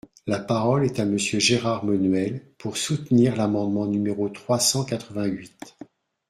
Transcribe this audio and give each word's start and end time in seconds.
La 0.25 0.39
parole 0.39 0.83
est 0.85 0.99
à 0.99 1.05
Monsieur 1.05 1.37
Gérard 1.39 1.85
Menuel, 1.85 2.41
pour 2.57 2.75
soutenir 2.75 3.35
l’amendement 3.35 3.85
numéro 3.85 4.29
trois 4.29 4.59
cent 4.59 4.83
quatre-vingt-huit. 4.83 5.77